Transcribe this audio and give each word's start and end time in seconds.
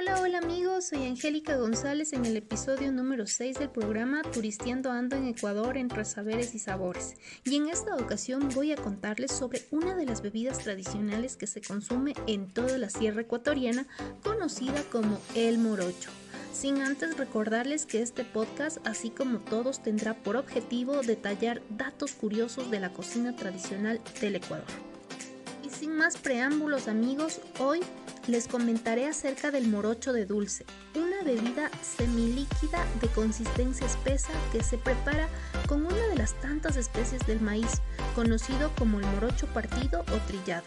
Hola, 0.00 0.20
hola 0.20 0.38
amigos, 0.38 0.84
soy 0.90 1.06
Angélica 1.06 1.56
González 1.56 2.12
en 2.12 2.24
el 2.24 2.36
episodio 2.36 2.92
número 2.92 3.26
6 3.26 3.58
del 3.58 3.68
programa 3.68 4.22
Turistiendo 4.22 4.92
Ando 4.92 5.16
en 5.16 5.26
Ecuador 5.26 5.76
entre 5.76 6.04
saberes 6.04 6.54
y 6.54 6.60
sabores. 6.60 7.16
Y 7.44 7.56
en 7.56 7.68
esta 7.68 7.96
ocasión 7.96 8.48
voy 8.54 8.70
a 8.70 8.76
contarles 8.76 9.32
sobre 9.32 9.62
una 9.72 9.96
de 9.96 10.06
las 10.06 10.22
bebidas 10.22 10.58
tradicionales 10.60 11.36
que 11.36 11.48
se 11.48 11.60
consume 11.60 12.14
en 12.28 12.46
toda 12.46 12.78
la 12.78 12.90
sierra 12.90 13.22
ecuatoriana, 13.22 13.88
conocida 14.22 14.84
como 14.84 15.18
el 15.34 15.58
morocho. 15.58 16.10
Sin 16.52 16.80
antes 16.80 17.16
recordarles 17.16 17.84
que 17.84 18.00
este 18.00 18.24
podcast, 18.24 18.78
así 18.86 19.10
como 19.10 19.40
todos, 19.40 19.82
tendrá 19.82 20.14
por 20.14 20.36
objetivo 20.36 21.02
detallar 21.02 21.60
datos 21.70 22.12
curiosos 22.12 22.70
de 22.70 22.78
la 22.78 22.92
cocina 22.92 23.34
tradicional 23.34 24.00
del 24.20 24.36
Ecuador. 24.36 24.87
Sin 25.78 25.96
más 25.96 26.16
preámbulos 26.16 26.88
amigos, 26.88 27.40
hoy 27.60 27.80
les 28.26 28.48
comentaré 28.48 29.06
acerca 29.06 29.52
del 29.52 29.68
morocho 29.68 30.12
de 30.12 30.26
dulce, 30.26 30.66
una 30.96 31.22
bebida 31.22 31.70
semilíquida 31.82 32.84
de 33.00 33.06
consistencia 33.06 33.86
espesa 33.86 34.32
que 34.50 34.64
se 34.64 34.76
prepara 34.76 35.28
con 35.68 35.86
una 35.86 36.08
de 36.08 36.16
las 36.16 36.34
tantas 36.40 36.76
especies 36.76 37.24
del 37.28 37.40
maíz, 37.40 37.80
conocido 38.16 38.72
como 38.76 38.98
el 38.98 39.06
morocho 39.06 39.46
partido 39.54 40.00
o 40.00 40.16
trillado. 40.26 40.66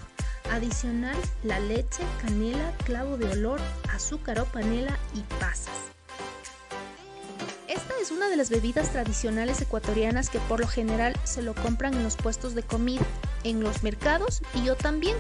Adicional 0.50 1.18
la 1.44 1.60
leche, 1.60 2.04
canela, 2.22 2.74
clavo 2.86 3.18
de 3.18 3.30
olor, 3.32 3.60
azúcar 3.94 4.40
o 4.40 4.46
panela 4.46 4.98
y 5.14 5.20
pasas. 5.42 5.76
Esta 7.68 7.94
es 8.02 8.12
una 8.12 8.30
de 8.30 8.38
las 8.38 8.50
bebidas 8.50 8.92
tradicionales 8.92 9.62
ecuatorianas 9.62 10.30
que 10.30 10.40
por 10.40 10.62
lo 10.62 10.68
general 10.68 11.14
se 11.26 11.42
lo 11.42 11.54
compran 11.54 11.96
en 11.96 12.04
los 12.04 12.16
puestos 12.16 12.56
de 12.56 12.64
comida, 12.64 13.06
en 13.44 13.62
los 13.62 13.84
mercados 13.84 14.42
y 14.54 14.64
yo 14.64 14.76
también. 14.76 15.18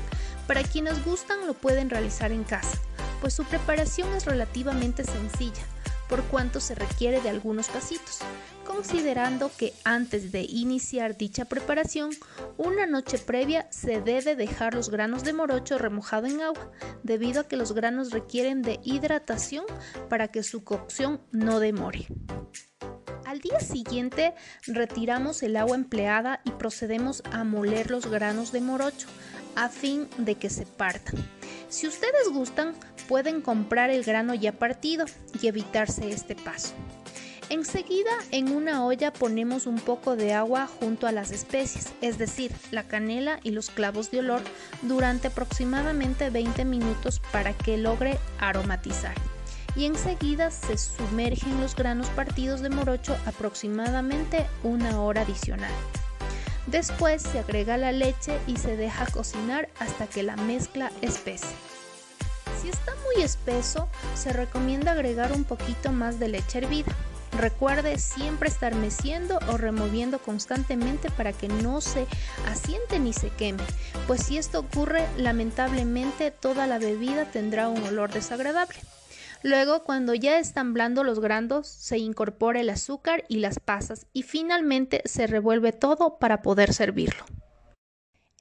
Para 0.47 0.63
quienes 0.63 1.03
gustan 1.05 1.47
lo 1.47 1.53
pueden 1.53 1.89
realizar 1.89 2.31
en 2.31 2.43
casa, 2.43 2.77
pues 3.21 3.33
su 3.33 3.45
preparación 3.45 4.13
es 4.13 4.25
relativamente 4.25 5.03
sencilla, 5.03 5.63
por 6.09 6.23
cuanto 6.23 6.59
se 6.59 6.75
requiere 6.75 7.21
de 7.21 7.29
algunos 7.29 7.69
pasitos, 7.69 8.19
considerando 8.65 9.49
que 9.55 9.73
antes 9.85 10.31
de 10.33 10.41
iniciar 10.41 11.15
dicha 11.15 11.45
preparación, 11.45 12.09
una 12.57 12.85
noche 12.85 13.17
previa 13.17 13.67
se 13.71 14.01
debe 14.01 14.35
dejar 14.35 14.73
los 14.73 14.89
granos 14.89 15.23
de 15.23 15.31
morocho 15.31 15.77
remojado 15.77 16.27
en 16.27 16.41
agua, 16.41 16.71
debido 17.03 17.41
a 17.41 17.47
que 17.47 17.55
los 17.55 17.73
granos 17.73 18.11
requieren 18.11 18.61
de 18.61 18.81
hidratación 18.83 19.63
para 20.09 20.27
que 20.27 20.43
su 20.43 20.65
cocción 20.65 21.21
no 21.31 21.61
demore. 21.61 22.07
Al 23.31 23.39
día 23.39 23.61
siguiente 23.61 24.33
retiramos 24.67 25.41
el 25.41 25.55
agua 25.55 25.77
empleada 25.77 26.41
y 26.43 26.51
procedemos 26.51 27.23
a 27.31 27.45
moler 27.45 27.89
los 27.89 28.07
granos 28.07 28.51
de 28.51 28.59
morocho 28.59 29.07
a 29.55 29.69
fin 29.69 30.09
de 30.17 30.35
que 30.35 30.49
se 30.49 30.65
partan. 30.65 31.15
Si 31.69 31.87
ustedes 31.87 32.27
gustan, 32.27 32.75
pueden 33.07 33.39
comprar 33.39 33.89
el 33.89 34.03
grano 34.03 34.33
ya 34.33 34.51
partido 34.51 35.05
y 35.41 35.47
evitarse 35.47 36.11
este 36.11 36.35
paso. 36.35 36.73
Enseguida 37.47 38.11
en 38.31 38.53
una 38.53 38.85
olla 38.85 39.13
ponemos 39.13 39.65
un 39.65 39.79
poco 39.79 40.17
de 40.17 40.33
agua 40.33 40.67
junto 40.67 41.07
a 41.07 41.13
las 41.13 41.31
especies, 41.31 41.93
es 42.01 42.17
decir, 42.17 42.51
la 42.71 42.83
canela 42.83 43.39
y 43.43 43.51
los 43.51 43.69
clavos 43.69 44.11
de 44.11 44.19
olor, 44.19 44.41
durante 44.81 45.29
aproximadamente 45.29 46.31
20 46.31 46.65
minutos 46.65 47.21
para 47.31 47.53
que 47.53 47.77
logre 47.77 48.19
aromatizar 48.39 49.15
y 49.75 49.85
enseguida 49.85 50.51
se 50.51 50.77
sumergen 50.77 51.61
los 51.61 51.75
granos 51.75 52.07
partidos 52.09 52.61
de 52.61 52.69
morocho 52.69 53.15
aproximadamente 53.25 54.47
una 54.63 55.01
hora 55.01 55.21
adicional. 55.21 55.71
Después 56.67 57.21
se 57.21 57.39
agrega 57.39 57.77
la 57.77 57.91
leche 57.91 58.39
y 58.47 58.57
se 58.57 58.77
deja 58.77 59.05
cocinar 59.07 59.69
hasta 59.79 60.07
que 60.07 60.23
la 60.23 60.35
mezcla 60.35 60.91
espese. 61.01 61.47
Si 62.61 62.69
está 62.69 62.93
muy 63.03 63.23
espeso, 63.23 63.87
se 64.13 64.31
recomienda 64.31 64.91
agregar 64.91 65.31
un 65.31 65.43
poquito 65.43 65.91
más 65.91 66.19
de 66.19 66.27
leche 66.27 66.59
hervida. 66.59 66.95
Recuerde 67.37 67.97
siempre 67.97 68.49
estar 68.49 68.75
meciendo 68.75 69.39
o 69.49 69.57
removiendo 69.57 70.19
constantemente 70.19 71.09
para 71.09 71.33
que 71.33 71.47
no 71.47 71.81
se 71.81 72.05
asiente 72.47 72.99
ni 72.99 73.13
se 73.13 73.29
queme, 73.29 73.63
pues 74.05 74.23
si 74.23 74.37
esto 74.37 74.59
ocurre, 74.59 75.07
lamentablemente 75.17 76.29
toda 76.29 76.67
la 76.67 76.77
bebida 76.77 77.25
tendrá 77.31 77.69
un 77.69 77.81
olor 77.83 78.11
desagradable. 78.11 78.77
Luego, 79.43 79.83
cuando 79.83 80.13
ya 80.13 80.37
están 80.37 80.73
blandos 80.73 81.05
los 81.05 81.19
granos, 81.19 81.67
se 81.67 81.97
incorpora 81.97 82.59
el 82.59 82.69
azúcar 82.69 83.23
y 83.27 83.37
las 83.37 83.59
pasas 83.59 84.05
y 84.13 84.23
finalmente 84.23 85.01
se 85.05 85.25
revuelve 85.25 85.71
todo 85.71 86.19
para 86.19 86.41
poder 86.41 86.73
servirlo. 86.73 87.25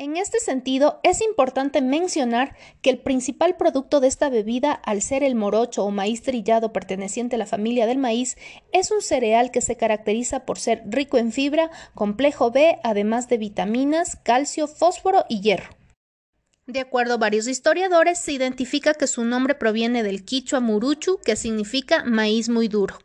En 0.01 0.17
este 0.17 0.41
sentido, 0.41 0.99
es 1.03 1.21
importante 1.21 1.83
mencionar 1.83 2.57
que 2.81 2.89
el 2.89 2.99
principal 2.99 3.59
producto 3.59 4.01
de 4.01 4.09
esta 4.09 4.31
bebida, 4.31 4.73
al 4.73 5.03
ser 5.03 5.23
el 5.23 5.35
morocho 5.35 5.85
o 5.85 5.91
maíz 5.91 6.23
trillado 6.23 6.73
perteneciente 6.73 7.37
a 7.37 7.39
la 7.39 7.45
familia 7.45 7.87
del 7.87 7.99
maíz, 7.99 8.39
es 8.73 8.91
un 8.91 9.03
cereal 9.03 9.51
que 9.51 9.61
se 9.61 9.77
caracteriza 9.77 10.47
por 10.47 10.59
ser 10.59 10.83
rico 10.87 11.19
en 11.19 11.33
fibra, 11.33 11.71
complejo 11.95 12.51
B, 12.51 12.79
además 12.83 13.29
de 13.29 13.37
vitaminas, 13.37 14.17
calcio, 14.17 14.69
fósforo 14.69 15.27
y 15.29 15.43
hierro. 15.43 15.80
De 16.71 16.79
acuerdo 16.79 17.15
a 17.15 17.17
varios 17.17 17.49
historiadores, 17.49 18.21
se 18.21 18.31
identifica 18.31 18.95
que 18.95 19.09
su 19.09 19.25
nombre 19.25 19.57
proviene 19.57 20.05
del 20.05 20.25
quichua 20.25 20.61
muruchu, 20.61 21.19
que 21.25 21.35
significa 21.35 22.05
maíz 22.05 22.49
muy 22.49 22.69
duro. 22.69 22.97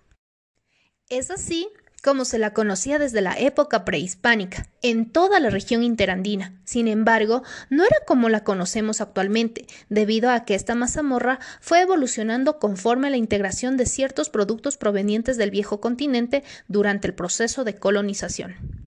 Es 1.10 1.32
así 1.32 1.70
como 2.04 2.26
se 2.26 2.38
la 2.38 2.54
conocía 2.54 3.00
desde 3.00 3.22
la 3.22 3.34
época 3.34 3.84
prehispánica, 3.84 4.70
en 4.84 5.12
toda 5.12 5.40
la 5.40 5.50
región 5.50 5.82
interandina. 5.82 6.62
Sin 6.64 6.88
embargo, 6.88 7.42
no 7.72 7.84
era 7.84 7.96
como 8.06 8.30
la 8.30 8.44
conocemos 8.44 9.02
actualmente, 9.02 9.66
debido 9.90 10.30
a 10.30 10.46
que 10.46 10.54
esta 10.54 10.76
mazamorra 10.76 11.40
fue 11.60 11.82
evolucionando 11.82 12.60
conforme 12.60 13.08
a 13.08 13.10
la 13.10 13.18
integración 13.18 13.78
de 13.78 13.88
ciertos 13.88 14.30
productos 14.30 14.78
provenientes 14.78 15.38
del 15.38 15.50
viejo 15.50 15.82
continente 15.82 16.44
durante 16.68 17.08
el 17.08 17.16
proceso 17.16 17.64
de 17.64 17.80
colonización. 17.80 18.85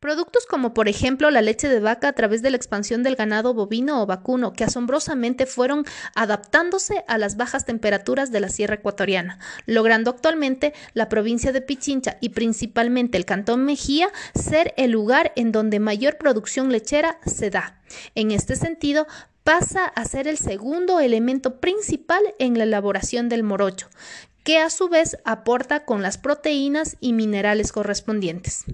Productos 0.00 0.46
como 0.46 0.72
por 0.72 0.88
ejemplo 0.88 1.30
la 1.30 1.42
leche 1.42 1.68
de 1.68 1.78
vaca 1.78 2.08
a 2.08 2.14
través 2.14 2.40
de 2.40 2.48
la 2.48 2.56
expansión 2.56 3.02
del 3.02 3.16
ganado 3.16 3.52
bovino 3.52 4.00
o 4.00 4.06
vacuno, 4.06 4.54
que 4.54 4.64
asombrosamente 4.64 5.44
fueron 5.44 5.84
adaptándose 6.14 7.04
a 7.06 7.18
las 7.18 7.36
bajas 7.36 7.66
temperaturas 7.66 8.32
de 8.32 8.40
la 8.40 8.48
sierra 8.48 8.76
ecuatoriana, 8.76 9.38
logrando 9.66 10.10
actualmente 10.10 10.72
la 10.94 11.10
provincia 11.10 11.52
de 11.52 11.60
Pichincha 11.60 12.16
y 12.22 12.30
principalmente 12.30 13.18
el 13.18 13.26
cantón 13.26 13.66
Mejía 13.66 14.08
ser 14.34 14.72
el 14.78 14.90
lugar 14.90 15.34
en 15.36 15.52
donde 15.52 15.80
mayor 15.80 16.16
producción 16.16 16.72
lechera 16.72 17.18
se 17.26 17.50
da. 17.50 17.78
En 18.14 18.30
este 18.30 18.56
sentido, 18.56 19.06
pasa 19.44 19.84
a 19.84 20.06
ser 20.06 20.28
el 20.28 20.38
segundo 20.38 21.00
elemento 21.00 21.60
principal 21.60 22.22
en 22.38 22.56
la 22.56 22.64
elaboración 22.64 23.28
del 23.28 23.42
morocho, 23.42 23.90
que 24.44 24.56
a 24.56 24.70
su 24.70 24.88
vez 24.88 25.18
aporta 25.26 25.84
con 25.84 26.00
las 26.00 26.16
proteínas 26.16 26.96
y 27.00 27.12
minerales 27.12 27.70
correspondientes. 27.70 28.64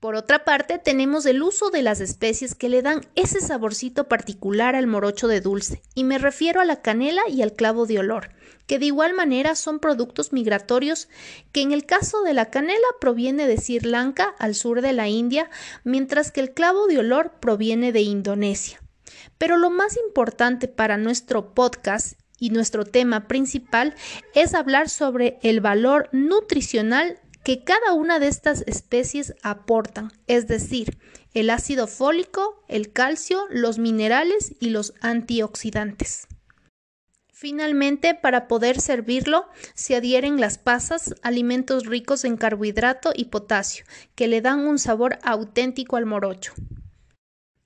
Por 0.00 0.14
otra 0.14 0.44
parte, 0.44 0.78
tenemos 0.78 1.26
el 1.26 1.42
uso 1.42 1.70
de 1.70 1.82
las 1.82 2.00
especies 2.00 2.54
que 2.54 2.68
le 2.68 2.82
dan 2.82 3.00
ese 3.16 3.40
saborcito 3.40 4.06
particular 4.06 4.76
al 4.76 4.86
morocho 4.86 5.26
de 5.26 5.40
dulce, 5.40 5.82
y 5.94 6.04
me 6.04 6.18
refiero 6.18 6.60
a 6.60 6.64
la 6.64 6.82
canela 6.82 7.22
y 7.28 7.42
al 7.42 7.54
clavo 7.54 7.84
de 7.84 7.98
olor, 7.98 8.30
que 8.68 8.78
de 8.78 8.86
igual 8.86 9.14
manera 9.14 9.56
son 9.56 9.80
productos 9.80 10.32
migratorios 10.32 11.08
que 11.50 11.62
en 11.62 11.72
el 11.72 11.84
caso 11.84 12.22
de 12.22 12.32
la 12.32 12.46
canela 12.46 12.86
proviene 13.00 13.48
de 13.48 13.56
Sri 13.58 13.80
Lanka 13.80 14.36
al 14.38 14.54
sur 14.54 14.82
de 14.82 14.92
la 14.92 15.08
India, 15.08 15.50
mientras 15.82 16.30
que 16.30 16.42
el 16.42 16.52
clavo 16.52 16.86
de 16.86 16.98
olor 16.98 17.32
proviene 17.40 17.90
de 17.90 18.02
Indonesia. 18.02 18.80
Pero 19.36 19.56
lo 19.56 19.68
más 19.68 19.96
importante 19.96 20.68
para 20.68 20.96
nuestro 20.96 21.54
podcast 21.54 22.20
y 22.38 22.50
nuestro 22.50 22.84
tema 22.84 23.26
principal 23.26 23.96
es 24.34 24.54
hablar 24.54 24.88
sobre 24.88 25.38
el 25.42 25.60
valor 25.60 26.08
nutricional 26.12 27.18
que 27.48 27.64
cada 27.64 27.94
una 27.94 28.18
de 28.18 28.28
estas 28.28 28.62
especies 28.66 29.32
aportan, 29.42 30.12
es 30.26 30.48
decir, 30.48 30.98
el 31.32 31.48
ácido 31.48 31.86
fólico, 31.86 32.62
el 32.68 32.92
calcio, 32.92 33.46
los 33.48 33.78
minerales 33.78 34.52
y 34.60 34.68
los 34.68 34.92
antioxidantes. 35.00 36.26
Finalmente, 37.32 38.14
para 38.14 38.48
poder 38.48 38.82
servirlo, 38.82 39.46
se 39.72 39.96
adhieren 39.96 40.38
las 40.38 40.58
pasas, 40.58 41.14
alimentos 41.22 41.86
ricos 41.86 42.26
en 42.26 42.36
carbohidrato 42.36 43.12
y 43.16 43.24
potasio, 43.24 43.86
que 44.14 44.28
le 44.28 44.42
dan 44.42 44.66
un 44.66 44.78
sabor 44.78 45.18
auténtico 45.22 45.96
al 45.96 46.04
morocho. 46.04 46.52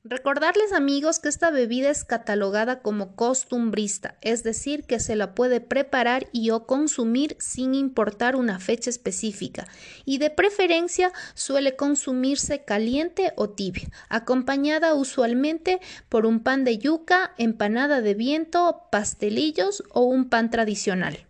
Recordarles 0.05 0.73
amigos 0.73 1.21
que 1.21 1.29
esta 1.29 1.53
bebida 1.53 1.89
es 1.89 2.05
catalogada 2.05 2.83
como 2.83 3.15
costumbrista, 3.15 4.17
es 4.21 4.43
decir, 4.43 4.83
que 4.83 4.99
se 4.99 5.15
la 5.15 5.33
puede 5.33 5.61
preparar 5.61 6.27
y 6.33 6.51
o 6.51 6.67
consumir 6.67 7.37
sin 7.39 7.73
importar 7.77 8.35
una 8.35 8.59
fecha 8.59 8.91
específica 8.91 9.69
y 10.05 10.19
de 10.19 10.31
preferencia 10.31 11.13
suele 11.35 11.77
consumirse 11.77 12.65
caliente 12.65 13.33
o 13.37 13.51
tibia, 13.51 13.91
acompañada 14.09 14.95
usualmente 14.95 15.81
por 16.09 16.27
un 16.27 16.41
pan 16.41 16.65
de 16.65 16.79
yuca, 16.79 17.33
empanada 17.39 18.01
de 18.01 18.15
viento, 18.15 18.89
pastelillos 18.91 19.85
o 19.91 20.01
un 20.01 20.29
pan 20.29 20.51
tradicional. 20.51 21.29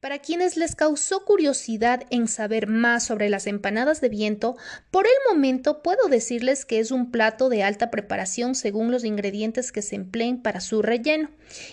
Para 0.00 0.20
quienes 0.20 0.56
les 0.56 0.76
causó 0.76 1.24
curiosidad 1.24 2.04
en 2.10 2.28
saber 2.28 2.68
más 2.68 3.04
sobre 3.04 3.28
las 3.28 3.48
empanadas 3.48 4.00
de 4.00 4.08
viento, 4.08 4.56
por 4.92 5.06
el 5.06 5.12
momento 5.28 5.82
puedo 5.82 6.06
decirles 6.06 6.64
que 6.64 6.78
es 6.78 6.92
un 6.92 7.10
plato 7.10 7.48
de 7.48 7.64
alta 7.64 7.90
preparación 7.90 8.54
según 8.54 8.92
los 8.92 9.04
ingredientes 9.04 9.72
que 9.72 9.82
se 9.82 9.96
empleen 9.96 10.40
para 10.40 10.60
su 10.60 10.82
relleno, 10.82 11.30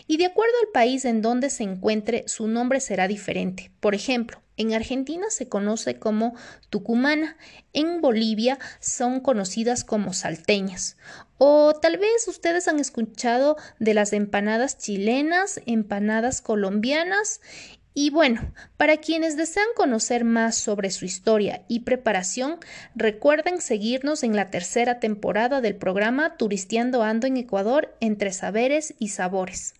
y 0.07 0.17
de 0.17 0.25
acuerdo 0.25 0.55
al 0.63 0.71
país 0.73 1.05
en 1.05 1.21
donde 1.21 1.51
se 1.51 1.63
encuentre, 1.63 2.23
su 2.27 2.47
nombre 2.47 2.79
será 2.79 3.07
diferente. 3.07 3.71
Por 3.79 3.93
ejemplo, 3.93 4.41
en 4.57 4.73
Argentina 4.73 5.27
se 5.29 5.47
conoce 5.47 5.99
como 5.99 6.33
tucumana, 6.71 7.37
en 7.73 8.01
Bolivia 8.01 8.57
son 8.79 9.19
conocidas 9.19 9.83
como 9.83 10.13
salteñas. 10.13 10.97
O 11.37 11.73
tal 11.79 11.97
vez 11.97 12.27
ustedes 12.27 12.67
han 12.67 12.79
escuchado 12.79 13.55
de 13.79 13.93
las 13.93 14.13
empanadas 14.13 14.79
chilenas, 14.79 15.61
empanadas 15.67 16.41
colombianas 16.41 17.41
y 17.97 18.09
bueno, 18.09 18.53
para 18.75 18.97
quienes 18.97 19.37
desean 19.37 19.69
conocer 19.73 20.25
más 20.25 20.57
sobre 20.57 20.91
su 20.91 21.05
historia 21.05 21.63
y 21.69 21.79
preparación, 21.79 22.59
recuerden 22.93 23.61
seguirnos 23.61 24.23
en 24.23 24.35
la 24.35 24.51
tercera 24.51 24.99
temporada 24.99 25.61
del 25.61 25.77
programa 25.77 26.35
Turisteando 26.35 27.03
Ando 27.03 27.25
en 27.25 27.37
Ecuador 27.37 27.95
entre 28.01 28.33
saberes 28.33 28.95
y 28.99 29.07
sabores. 29.07 29.75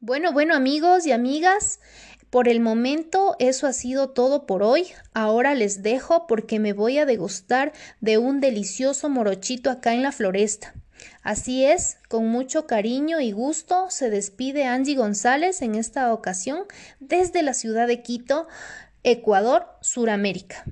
Bueno, 0.00 0.34
bueno 0.34 0.54
amigos 0.54 1.06
y 1.06 1.12
amigas, 1.12 1.80
por 2.28 2.46
el 2.46 2.60
momento 2.60 3.36
eso 3.38 3.66
ha 3.66 3.72
sido 3.72 4.10
todo 4.10 4.44
por 4.44 4.62
hoy. 4.62 4.88
Ahora 5.14 5.54
les 5.54 5.82
dejo 5.82 6.26
porque 6.26 6.58
me 6.58 6.74
voy 6.74 6.98
a 6.98 7.06
degustar 7.06 7.72
de 8.02 8.18
un 8.18 8.40
delicioso 8.40 9.08
morochito 9.08 9.70
acá 9.70 9.94
en 9.94 10.02
la 10.02 10.12
floresta. 10.12 10.74
Así 11.22 11.64
es, 11.64 11.98
con 12.08 12.28
mucho 12.28 12.66
cariño 12.66 13.20
y 13.20 13.32
gusto 13.32 13.90
se 13.90 14.10
despide 14.10 14.64
Angie 14.64 14.96
González 14.96 15.62
en 15.62 15.74
esta 15.74 16.12
ocasión 16.12 16.64
desde 17.00 17.42
la 17.42 17.54
ciudad 17.54 17.86
de 17.86 18.02
Quito, 18.02 18.48
Ecuador, 19.02 19.66
Suramérica. 19.80 20.64